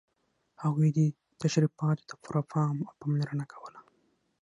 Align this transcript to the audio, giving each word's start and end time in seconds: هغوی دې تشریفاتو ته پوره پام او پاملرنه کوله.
هغوی 0.63 0.89
دې 0.97 1.07
تشریفاتو 1.41 2.07
ته 2.09 2.15
پوره 2.23 2.43
پام 2.51 2.75
او 2.87 2.93
پاملرنه 3.01 3.45
کوله. 3.51 3.79